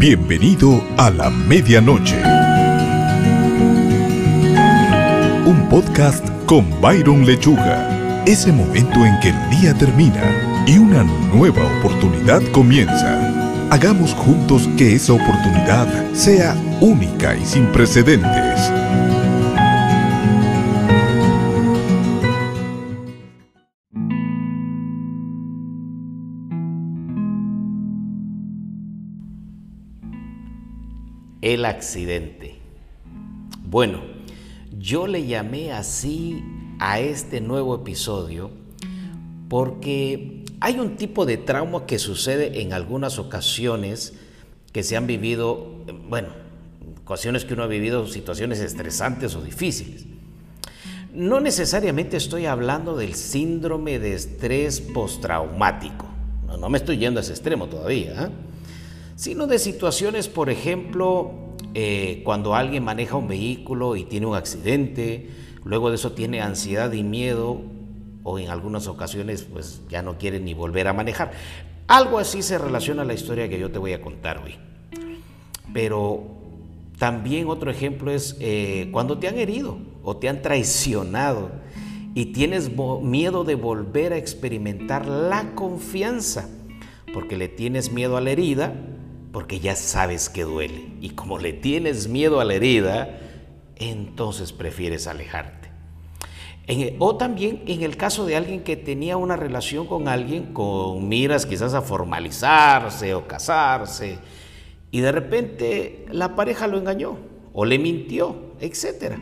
[0.00, 2.16] Bienvenido a la medianoche.
[5.44, 8.24] Un podcast con Byron Lechuga.
[8.24, 13.68] Ese momento en que el día termina y una nueva oportunidad comienza.
[13.68, 18.72] Hagamos juntos que esa oportunidad sea única y sin precedentes.
[31.42, 32.56] El accidente.
[33.62, 34.02] Bueno,
[34.78, 36.44] yo le llamé así
[36.78, 38.50] a este nuevo episodio
[39.48, 44.14] porque hay un tipo de trauma que sucede en algunas ocasiones
[44.72, 46.28] que se han vivido, bueno,
[47.02, 50.06] ocasiones que uno ha vivido situaciones estresantes o difíciles.
[51.14, 56.06] No necesariamente estoy hablando del síndrome de estrés postraumático,
[56.46, 58.24] no, no me estoy yendo a ese extremo todavía.
[58.24, 58.49] ¿eh?
[59.20, 61.32] Sino de situaciones, por ejemplo,
[61.74, 65.28] eh, cuando alguien maneja un vehículo y tiene un accidente,
[65.62, 67.60] luego de eso tiene ansiedad y miedo,
[68.22, 71.32] o en algunas ocasiones pues ya no quiere ni volver a manejar.
[71.86, 74.54] Algo así se relaciona a la historia que yo te voy a contar hoy.
[75.74, 76.24] Pero
[76.98, 81.50] también otro ejemplo es eh, cuando te han herido o te han traicionado
[82.14, 82.70] y tienes
[83.02, 86.48] miedo de volver a experimentar la confianza
[87.12, 88.72] porque le tienes miedo a la herida
[89.32, 90.92] porque ya sabes que duele.
[91.00, 93.18] Y como le tienes miedo a la herida,
[93.76, 95.70] entonces prefieres alejarte.
[96.98, 101.46] o también en el caso de alguien que tenía una relación con alguien con miras
[101.46, 104.18] quizás a formalizarse o casarse,
[104.92, 107.18] y de repente la pareja lo engañó
[107.52, 109.16] o le mintió, etc.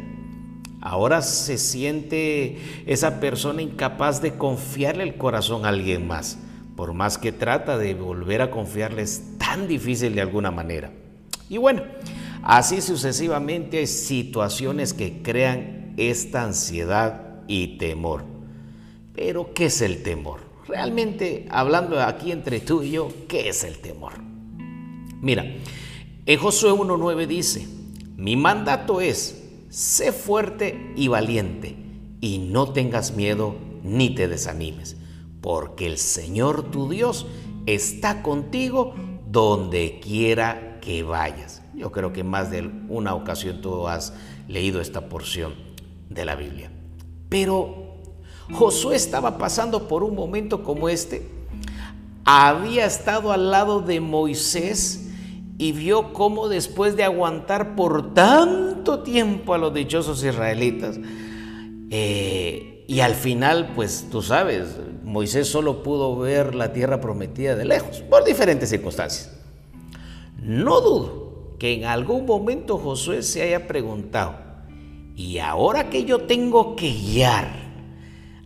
[0.80, 6.38] Ahora se siente esa persona incapaz de confiarle el corazón a alguien más
[6.78, 10.92] por más que trata de volver a confiarle, es tan difícil de alguna manera.
[11.48, 11.82] Y bueno,
[12.44, 18.22] así sucesivamente hay situaciones que crean esta ansiedad y temor.
[19.12, 20.38] Pero, ¿qué es el temor?
[20.68, 24.12] Realmente, hablando aquí entre tú y yo, ¿qué es el temor?
[25.20, 25.52] Mira,
[26.26, 27.66] en Josué 1.9 dice,
[28.16, 31.74] mi mandato es, sé fuerte y valiente,
[32.20, 34.96] y no tengas miedo ni te desanimes
[35.40, 37.26] porque el Señor tu Dios
[37.66, 38.94] está contigo
[39.30, 41.62] donde quiera que vayas.
[41.74, 44.14] Yo creo que más de una ocasión tú has
[44.48, 45.54] leído esta porción
[46.08, 46.70] de la Biblia.
[47.28, 47.96] Pero
[48.52, 51.28] Josué estaba pasando por un momento como este.
[52.24, 55.08] Había estado al lado de Moisés
[55.58, 60.98] y vio cómo después de aguantar por tanto tiempo a los dichosos israelitas,
[61.90, 67.66] eh, y al final, pues tú sabes, Moisés solo pudo ver la tierra prometida de
[67.66, 69.30] lejos, por diferentes circunstancias.
[70.42, 74.36] No dudo que en algún momento Josué se haya preguntado,
[75.14, 77.50] ¿y ahora que yo tengo que guiar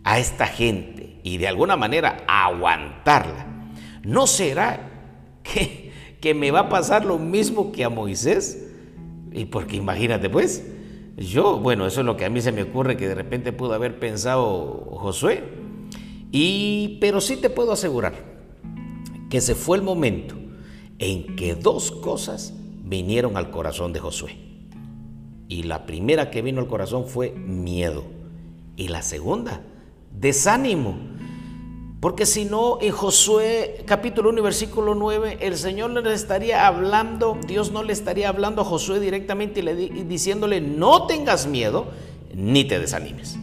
[0.03, 3.71] a esta gente y de alguna manera aguantarla,
[4.03, 8.67] ¿no será que, que me va a pasar lo mismo que a Moisés?
[9.31, 10.65] Y porque imagínate pues,
[11.17, 13.73] yo, bueno, eso es lo que a mí se me ocurre que de repente pudo
[13.73, 15.43] haber pensado Josué.
[16.31, 18.13] Y, pero sí te puedo asegurar
[19.29, 20.35] que ese fue el momento
[20.97, 22.53] en que dos cosas
[22.83, 24.37] vinieron al corazón de Josué.
[25.47, 28.03] Y la primera que vino al corazón fue miedo.
[28.75, 29.61] Y la segunda,
[30.11, 30.97] desánimo.
[32.03, 37.71] Porque si no, en Josué capítulo 1 versículo 9, el Señor le estaría hablando, Dios
[37.71, 41.93] no le estaría hablando a Josué directamente y, le, diciéndole, no tengas miedo,
[42.35, 43.37] ni te desanimes.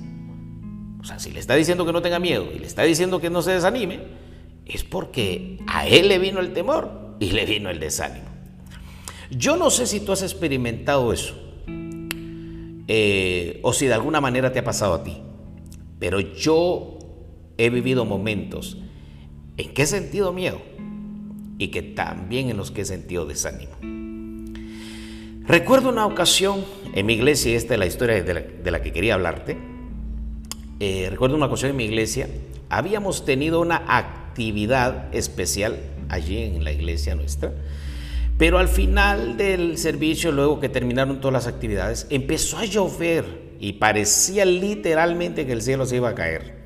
[1.00, 3.30] O sea, si le está diciendo que no tenga miedo y le está diciendo que
[3.30, 4.00] no se desanime,
[4.66, 8.26] es porque a él le vino el temor y le vino el desánimo.
[9.30, 11.34] Yo no sé si tú has experimentado eso
[12.88, 15.16] eh, o si de alguna manera te ha pasado a ti,
[15.98, 16.98] pero yo
[17.64, 18.78] he vivido momentos
[19.56, 20.60] en que he sentido miedo
[21.58, 23.72] y que también en los que he sentido desánimo.
[25.46, 26.64] Recuerdo una ocasión
[26.94, 29.58] en mi iglesia, y esta es la historia de la que quería hablarte,
[30.78, 32.28] eh, recuerdo una ocasión en mi iglesia,
[32.70, 35.78] habíamos tenido una actividad especial
[36.08, 37.52] allí en la iglesia nuestra,
[38.38, 43.74] pero al final del servicio, luego que terminaron todas las actividades, empezó a llover y
[43.74, 46.59] parecía literalmente que el cielo se iba a caer.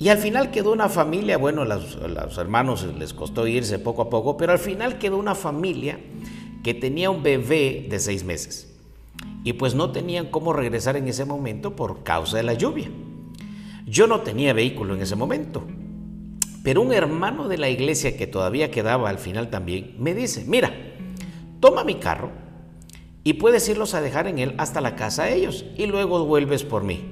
[0.00, 4.08] Y al final quedó una familia, bueno, a los hermanos les costó irse poco a
[4.08, 6.00] poco, pero al final quedó una familia
[6.64, 8.74] que tenía un bebé de seis meses
[9.44, 12.88] y pues no tenían cómo regresar en ese momento por causa de la lluvia.
[13.86, 15.66] Yo no tenía vehículo en ese momento,
[16.62, 20.72] Pero un hermano de la iglesia que todavía quedaba al final también me dice, mira,
[21.58, 22.32] toma mi carro
[23.22, 26.64] y puedes irlos a dejar en él hasta la casa a ellos y luego vuelves
[26.64, 27.09] por mí.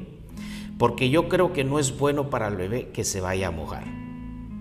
[0.79, 3.85] Porque yo creo que no es bueno para el bebé que se vaya a mojar.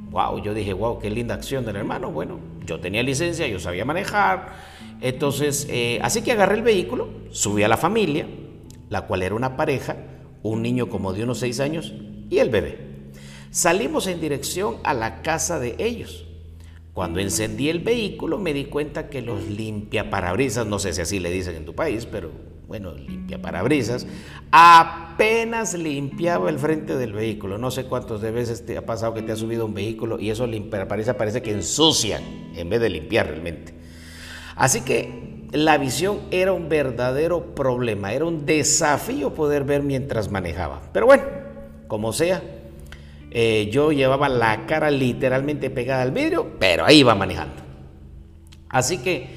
[0.10, 2.12] Wow, yo dije, wow, qué linda acción del hermano.
[2.12, 4.56] Bueno, yo tenía licencia, yo sabía manejar.
[5.00, 8.26] Entonces, eh, así que agarré el vehículo, subí a la familia,
[8.90, 9.96] la cual era una pareja,
[10.42, 11.94] un niño como de unos seis años
[12.30, 12.80] y el bebé.
[13.52, 16.26] Salimos en dirección a la casa de ellos.
[16.94, 21.30] Cuando encendí el vehículo me di cuenta que los limpiaparabrisas, no sé si así le
[21.30, 22.32] dicen en tu país, pero
[22.68, 24.06] bueno, limpiaparabrisas,
[24.52, 27.58] apenas limpiaba el frente del vehículo.
[27.58, 30.50] No sé cuántas veces te ha pasado que te ha subido un vehículo y esos
[30.50, 32.22] limpiaparabrisas parece que ensucian
[32.56, 33.74] en vez de limpiar realmente.
[34.56, 40.82] Así que la visión era un verdadero problema, era un desafío poder ver mientras manejaba.
[40.92, 41.24] Pero bueno,
[41.88, 42.42] como sea,
[43.32, 47.64] eh, yo llevaba la cara literalmente pegada al vidrio, pero ahí iba manejando.
[48.70, 49.30] Así que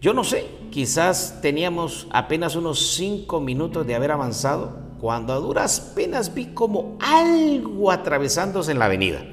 [0.00, 5.92] yo no sé, quizás teníamos apenas unos cinco minutos de haber avanzado cuando a duras
[5.94, 9.24] penas vi como algo atravesándose en la avenida.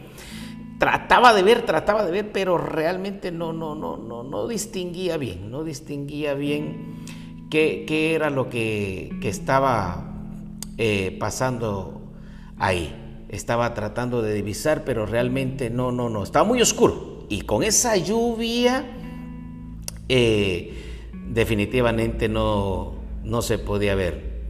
[0.80, 5.50] Trataba de ver, trataba de ver, pero realmente no, no, no, no, no distinguía bien,
[5.50, 7.06] no distinguía bien
[7.50, 10.14] qué, era lo que, estaba
[10.78, 12.02] eh, pasando
[12.58, 13.00] ahí
[13.36, 17.26] estaba tratando de divisar, pero realmente no, no, no, estaba muy oscuro.
[17.30, 18.86] Y con esa lluvia,
[20.08, 20.93] eh,
[21.30, 22.94] definitivamente no,
[23.24, 24.48] no se podía ver.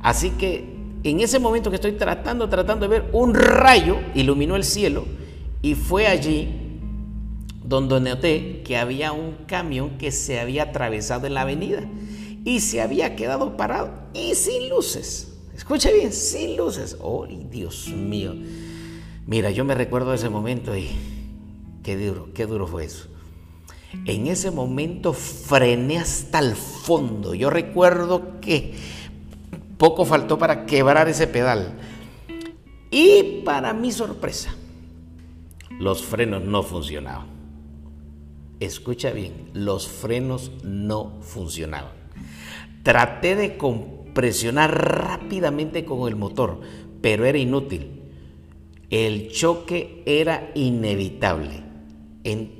[0.00, 4.64] Así que en ese momento que estoy tratando, tratando de ver, un rayo iluminó el
[4.64, 5.04] cielo
[5.62, 6.48] y fue allí
[7.64, 11.82] donde noté que había un camión que se había atravesado en la avenida
[12.44, 15.32] y se había quedado parado y sin luces.
[15.54, 16.96] Escucha bien, sin luces.
[17.00, 18.34] ¡Oh, Dios mío!
[19.26, 20.90] Mira, yo me recuerdo ese momento y
[21.82, 23.08] qué duro, qué duro fue eso.
[24.04, 27.34] En ese momento frené hasta el fondo.
[27.34, 28.74] Yo recuerdo que
[29.78, 31.74] poco faltó para quebrar ese pedal.
[32.90, 34.54] Y para mi sorpresa,
[35.78, 37.26] los frenos no funcionaban.
[38.60, 41.92] Escucha bien, los frenos no funcionaban.
[42.82, 43.58] Traté de
[44.14, 46.60] presionar rápidamente con el motor,
[47.02, 48.02] pero era inútil.
[48.88, 51.64] El choque era inevitable.
[52.24, 52.55] Entonces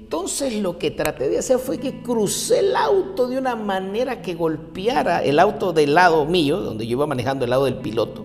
[0.62, 5.22] lo que traté de hacer fue que crucé el auto de una manera que golpeara
[5.22, 8.24] el auto del lado mío, donde yo iba manejando el lado del piloto,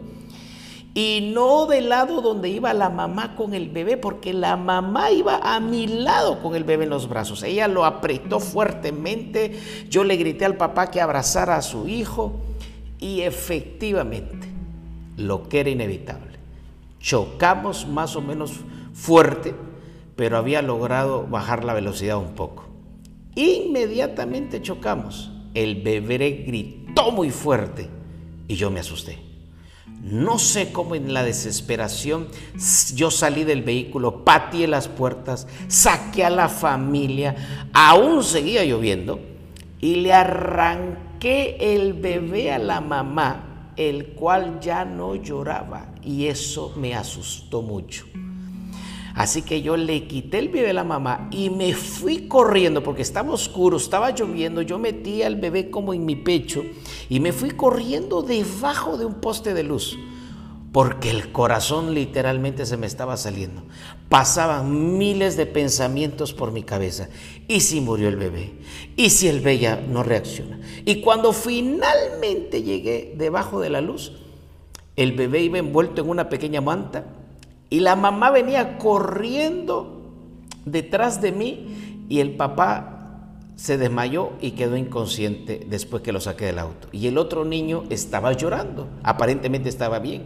[0.94, 5.38] y no del lado donde iba la mamá con el bebé, porque la mamá iba
[5.38, 7.44] a mi lado con el bebé en los brazos.
[7.44, 9.57] Ella lo apretó fuertemente,
[9.89, 12.34] yo le grité al papá que abrazara a su hijo
[13.00, 14.50] y efectivamente,
[15.18, 16.39] lo que era inevitable.
[17.00, 18.51] Chocamos más o menos
[18.94, 19.56] fuerte,
[20.22, 22.68] pero había logrado bajar la velocidad un poco.
[23.34, 25.32] Inmediatamente chocamos.
[25.56, 27.90] El bebé gritó muy fuerte
[28.48, 29.18] y yo me asusté.
[30.04, 32.28] No sé cómo en la desesperación
[32.94, 39.20] yo salí del vehículo, pateé las puertas, saqué a la familia, aún seguía lloviendo
[39.80, 46.76] y le arranqué el bebé a la mamá, el cual ya no lloraba, y eso
[46.78, 48.06] me asustó mucho.
[49.16, 53.02] Así que yo le quité el bebé a la mamá y me fui corriendo porque
[53.02, 54.62] estaba oscuro, estaba lloviendo.
[54.62, 56.63] Yo metí al bebé como en mi pecho
[57.10, 59.98] y me fui corriendo debajo de un poste de luz
[60.72, 63.63] porque el corazón literalmente se me estaba saliendo.
[64.08, 67.10] Pasaban miles de pensamientos por mi cabeza.
[67.48, 68.53] ¿Y si murió el bebé?
[68.96, 70.60] ¿Y si el bebé ya no reacciona?
[70.86, 74.13] Y cuando finalmente llegué debajo de la luz,
[74.96, 77.06] el bebé iba envuelto en una pequeña manta
[77.72, 80.01] y la mamá venía corriendo
[80.66, 86.46] detrás de mí y el papá se desmayó y quedó inconsciente después que lo saqué
[86.46, 86.90] del auto.
[86.92, 90.25] Y el otro niño estaba llorando, aparentemente estaba bien.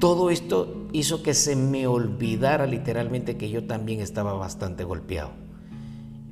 [0.00, 5.32] Todo esto hizo que se me olvidara literalmente que yo también estaba bastante golpeado.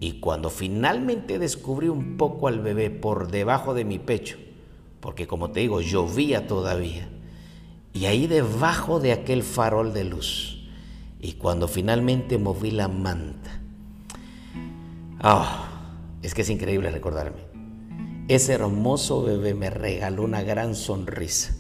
[0.01, 4.39] Y cuando finalmente descubrí un poco al bebé por debajo de mi pecho,
[5.01, 7.12] porque como te digo, llovía todavía,
[7.93, 10.69] y ahí debajo de aquel farol de luz,
[11.21, 13.61] y cuando finalmente moví la manta,
[15.23, 15.47] oh,
[16.23, 17.43] es que es increíble recordarme,
[18.29, 21.55] ese hermoso bebé me regaló una gran sonrisa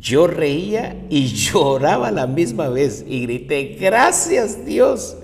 [0.00, 5.16] yo reía y lloraba la misma vez y grité, gracias Dios.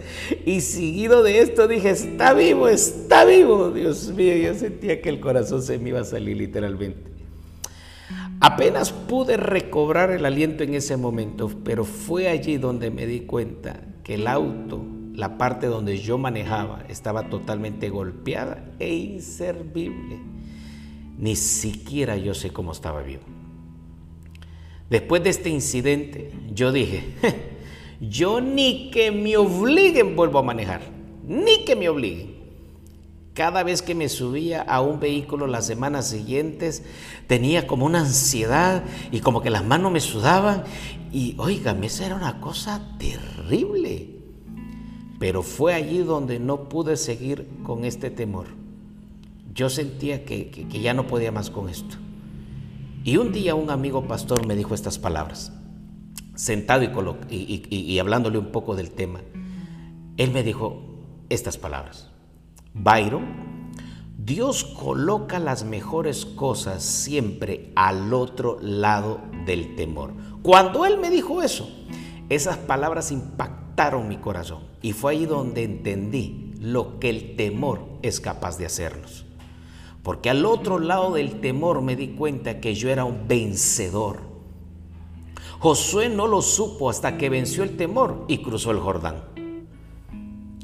[0.46, 3.70] Y seguido de esto dije, está vivo, está vivo.
[3.70, 7.09] Dios mío, yo sentía que el corazón se me iba a salir literalmente.
[8.40, 13.82] Apenas pude recobrar el aliento en ese momento, pero fue allí donde me di cuenta
[14.02, 14.82] que el auto,
[15.14, 20.18] la parte donde yo manejaba, estaba totalmente golpeada e inservible.
[21.18, 23.22] Ni siquiera yo sé cómo estaba vivo.
[24.88, 27.04] Después de este incidente, yo dije,
[28.00, 30.80] yo ni que me obliguen vuelvo a manejar,
[31.28, 32.29] ni que me obliguen.
[33.34, 36.82] Cada vez que me subía a un vehículo las semanas siguientes,
[37.28, 38.82] tenía como una ansiedad
[39.12, 40.64] y como que las manos me sudaban.
[41.12, 44.08] Y oígame, esa era una cosa terrible.
[45.20, 48.46] Pero fue allí donde no pude seguir con este temor.
[49.54, 51.96] Yo sentía que, ya no podía más con esto.
[53.04, 55.52] Y un día un amigo pastor me dijo estas palabras,
[56.34, 56.82] sentado
[57.30, 59.20] y, y hablándole un poco del tema.
[60.16, 60.82] Él me dijo
[61.28, 62.09] estas palabras.
[62.74, 63.24] Byron,
[64.16, 70.12] Dios coloca las mejores cosas siempre al otro lado del temor.
[70.42, 71.68] Cuando Él me dijo eso,
[72.28, 78.20] esas palabras impactaron mi corazón y fue ahí donde entendí lo que el temor es
[78.20, 79.24] capaz de hacernos.
[80.02, 84.20] Porque al otro lado del temor me di cuenta que yo era un vencedor.
[85.58, 89.24] Josué no lo supo hasta que venció el temor y cruzó el Jordán.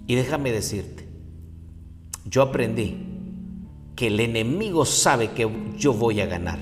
[0.06, 1.05] Y déjame decirte,
[2.28, 2.96] yo aprendí
[3.94, 6.58] que el enemigo sabe que yo voy a ganar.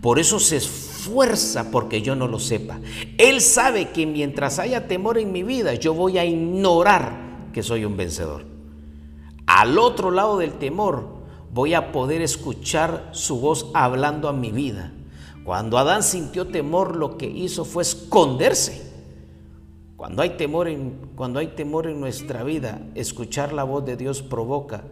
[0.00, 2.80] Por eso se esfuerza porque yo no lo sepa.
[3.18, 7.84] Él sabe que mientras haya temor en mi vida, yo voy a ignorar que soy
[7.84, 8.44] un vencedor.
[9.46, 11.16] Al otro lado del temor,
[11.52, 14.92] voy a poder escuchar su voz hablando a mi vida.
[15.44, 18.85] Cuando Adán sintió temor, lo que hizo fue esconderse.
[19.96, 24.22] Cuando hay temor en, cuando hay temor en nuestra vida, escuchar la voz de Dios
[24.22, 24.84] provoca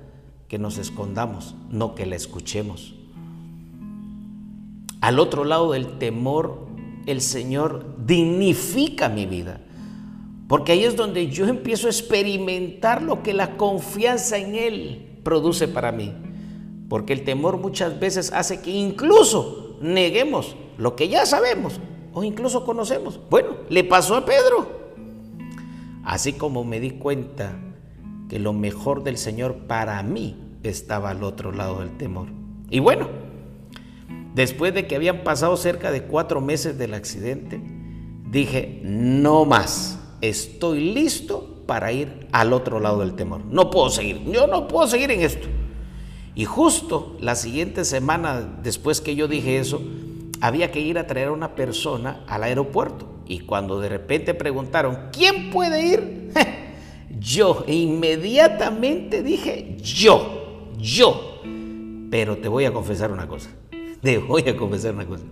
[0.49, 2.95] que nos escondamos, no que la escuchemos.
[5.03, 6.67] Al otro lado del temor,
[7.05, 9.61] el Señor dignifica mi vida.
[10.49, 15.69] Porque ahí es donde yo empiezo a experimentar lo que la confianza en Él produce
[15.69, 16.15] para mí.
[16.89, 21.81] Porque el temor muchas veces hace que incluso neguemos lo que ya sabemos
[22.15, 23.21] o incluso conocemos.
[23.29, 24.84] Bueno, le pasó a Pedro.
[26.15, 27.57] Así como me di cuenta
[28.29, 32.29] que lo mejor del Señor para mí estaba al otro lado del temor.
[32.71, 33.09] Y bueno,
[34.33, 37.61] después de que habían pasado cerca de cuatro meses del accidente,
[38.31, 43.45] dije, no más, estoy listo para ir al otro lado del temor.
[43.47, 45.49] No puedo seguir, yo no puedo seguir en esto.
[46.37, 49.83] Y justo la siguiente semana después que yo dije eso,
[50.41, 53.14] había que ir a traer a una persona al aeropuerto.
[53.27, 56.31] Y cuando de repente preguntaron, ¿quién puede ir?
[57.19, 61.41] yo inmediatamente dije, yo, yo.
[62.11, 63.51] Pero te voy a confesar una cosa,
[64.01, 65.25] te voy a confesar una cosa.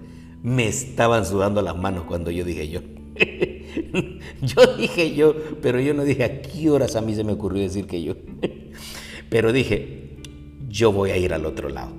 [0.43, 2.81] Me estaban sudando las manos cuando yo dije yo.
[4.43, 7.63] yo dije yo, pero yo no dije a qué horas a mí se me ocurrió
[7.63, 8.15] decir que yo.
[9.29, 10.17] pero dije,
[10.69, 11.93] yo voy a ir al otro lado.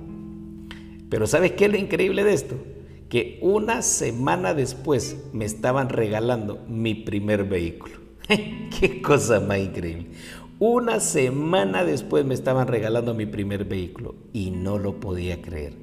[1.08, 2.56] Pero ¿sabes qué es lo increíble de esto?
[3.14, 7.94] Que una semana después me estaban regalando mi primer vehículo.
[8.28, 10.08] Qué cosa más increíble.
[10.58, 15.74] Una semana después me estaban regalando mi primer vehículo y no lo podía creer.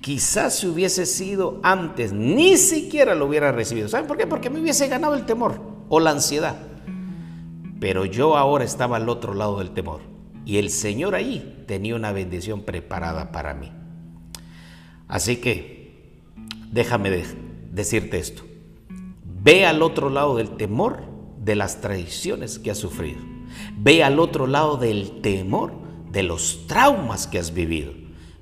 [0.00, 3.88] Quizás si hubiese sido antes, ni siquiera lo hubiera recibido.
[3.88, 4.28] ¿Saben por qué?
[4.28, 6.58] Porque me hubiese ganado el temor o la ansiedad.
[7.80, 10.02] Pero yo ahora estaba al otro lado del temor
[10.44, 13.72] y el Señor ahí tenía una bendición preparada para mí.
[15.08, 15.77] Así que
[16.70, 17.24] déjame
[17.70, 18.42] decirte esto.
[19.24, 21.02] Ve al otro lado del temor
[21.38, 23.20] de las traiciones que has sufrido.
[23.76, 25.72] Ve al otro lado del temor
[26.10, 27.92] de los traumas que has vivido.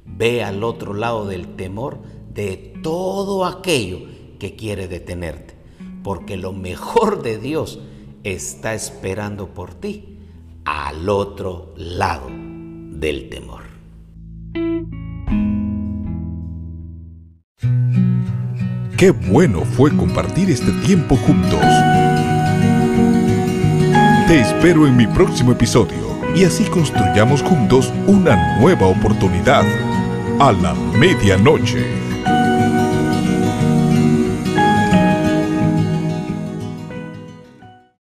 [0.05, 1.99] Ve al otro lado del temor
[2.33, 4.01] de todo aquello
[4.39, 5.55] que quiere detenerte.
[6.03, 7.81] Porque lo mejor de Dios
[8.25, 10.19] está esperando por ti
[10.65, 13.76] al otro lado del temor.
[18.97, 21.61] Qué bueno fue compartir este tiempo juntos.
[24.27, 29.67] Te espero en mi próximo episodio y así construyamos juntos una nueva oportunidad
[30.41, 31.96] a la medianoche.